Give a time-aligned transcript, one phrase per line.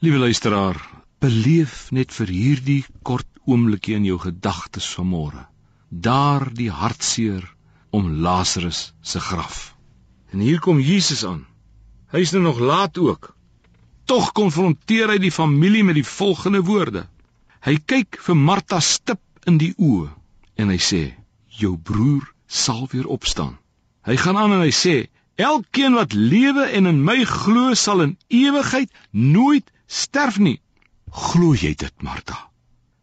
[0.00, 0.78] Liewe luisteraar,
[1.20, 5.42] beleef net vir hierdie kort oomblikie in jou gedagtes vanmôre.
[5.92, 7.42] Daar die hartseer
[7.92, 9.74] om Lazarus se graf.
[10.32, 11.42] En hier kom Jesus aan.
[12.14, 13.34] Hy's nou nog laat ook.
[14.08, 17.02] Tog konfronteer hy die familie met die volgende woorde.
[17.60, 20.08] Hy kyk vir Martha stip in die oë
[20.64, 21.02] en hy sê:
[21.60, 23.58] "Jou broer sal weer opstaan."
[24.08, 24.96] Hy gaan aan en hy sê:
[25.36, 30.60] "Elkeen wat lewe en in my glo, sal in ewigheid nooit sterf nie.
[31.10, 32.38] Glo jy dit, Martha?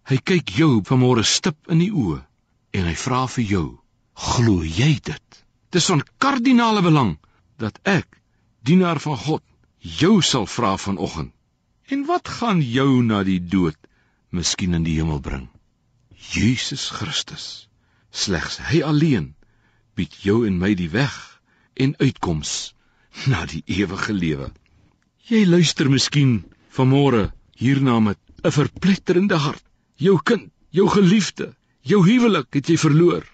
[0.08, 2.22] Hy kyk jou vanmôre stip in die oë
[2.80, 3.66] en hy vra vir jou:
[4.16, 5.42] Glo jy dit?
[5.76, 7.18] Dis van kardinale belang
[7.60, 8.22] dat ek,
[8.64, 9.44] dienaar van God,
[9.84, 11.34] jou sal vra vanoggend.
[11.92, 13.78] En wat gaan jou na die dood
[14.32, 15.48] miskien in die hemel bring?
[16.32, 17.68] Jesus Christus.
[18.12, 19.34] Slegs hy alleen
[19.96, 21.16] bied jou en my die weg
[21.76, 22.74] en uitkoms
[23.32, 24.52] na die ewige lewe.
[25.28, 26.44] Jy luister miskien
[26.78, 29.64] vanmôre hierna met 'n verpletterende hart.
[29.96, 33.26] Jou kind, jou geliefde, jou huwelik het jy verloor.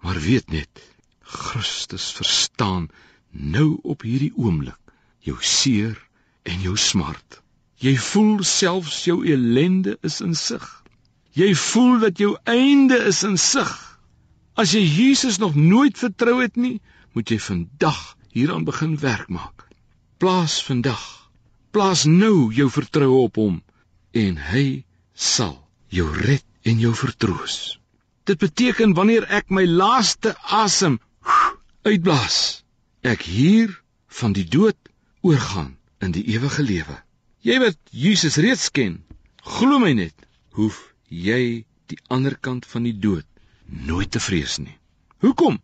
[0.00, 0.82] Maar weet net,
[1.20, 2.88] Christus verstaan
[3.30, 4.78] nou op hierdie oomblik
[5.18, 5.96] jou seer
[6.42, 7.42] en jou smart.
[7.76, 10.66] Jy voel selfs jou ellende is in sig.
[11.32, 14.00] Jy voel dat jou einde is in sig.
[14.54, 16.80] As jy Jesus nog nooit vertrou het nie,
[17.12, 19.68] moet jy vandag hieraan begin werk maak.
[20.18, 21.19] Plaas vandag
[21.70, 23.60] Plaas nou jou vertroue op hom
[24.22, 24.82] en hy
[25.14, 25.54] sal
[25.94, 27.78] jou red en jou vertroos.
[28.26, 30.98] Dit beteken wanneer ek my laaste asem
[31.86, 32.62] uitblaas,
[33.02, 33.72] ek hier
[34.20, 34.76] van die dood
[35.22, 36.96] oorgaan in die ewige lewe.
[37.46, 39.00] Jy wat Jesus reeds ken,
[39.40, 40.14] glo my net,
[40.58, 43.26] hoef jy die ander kant van die dood
[43.70, 44.76] nooit te vrees nie.
[45.22, 45.60] Hoekom?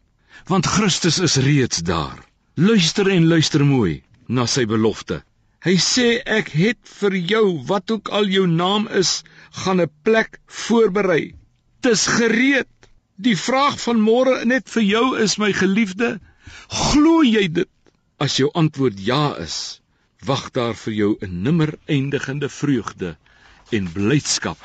[0.47, 2.19] Want Christus is reeds daar.
[2.55, 5.23] Luister en luister mooi na sy belofte.
[5.67, 9.25] Hy sê ek het vir jou wat ook al jou naam is,
[9.63, 11.35] gaan 'n plek voorberei.
[11.83, 12.71] Dis gereed.
[13.19, 16.21] Die vraag van môre net vir jou is my geliefde,
[16.69, 17.73] glo jy dit?
[18.19, 19.81] As jou antwoord ja is,
[20.23, 23.17] wag daar vir jou 'n nimmer eindigende vreugde
[23.73, 24.59] en blydskap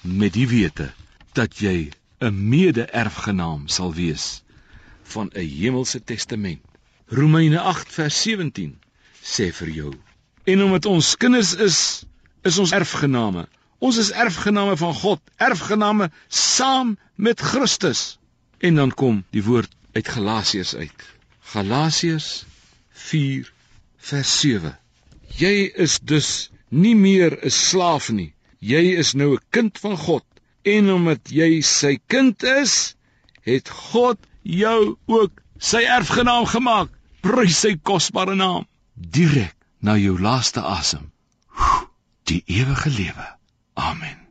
[0.00, 0.92] met die wete
[1.34, 4.42] dat jy 'n mede-erfgenaam sal wees
[5.02, 6.64] van 'n hemelse testament.
[7.06, 8.78] Romeine 8 vers 17
[9.22, 9.92] sê vir jou
[10.48, 11.78] En omdat ons kinders is,
[12.48, 13.44] is ons erfgename.
[13.84, 18.16] Ons is erfgename van God, erfgename saam met Christus.
[18.58, 21.04] En dan kom die woord uit Galasiërs uit.
[21.52, 22.30] Galasiërs
[23.10, 23.50] 4
[24.10, 24.72] vers 7.
[25.36, 26.30] Jy is dus
[26.68, 28.32] nie meer 'n slaaf nie.
[28.58, 30.24] Jy is nou 'n kind van God.
[30.64, 32.96] En omdat jy sy kind is,
[33.44, 36.88] het God jou ook sy erfgenaam gemaak.
[37.20, 38.66] Prys sy kosbare naam.
[38.94, 41.12] Direk na jou laaste asem.
[42.22, 43.36] Die ewige lewe.
[43.74, 44.27] Amen.